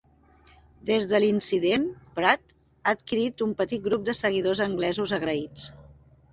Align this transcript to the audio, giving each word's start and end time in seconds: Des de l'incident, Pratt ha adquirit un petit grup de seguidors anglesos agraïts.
Des 0.89 1.05
de 1.11 1.19
l'incident, 1.23 1.85
Pratt 2.17 2.57
ha 2.57 2.95
adquirit 2.95 3.45
un 3.49 3.55
petit 3.63 3.87
grup 3.87 4.11
de 4.11 4.19
seguidors 4.25 4.67
anglesos 4.69 5.17
agraïts. 5.23 5.71